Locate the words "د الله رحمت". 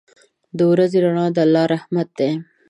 1.35-2.07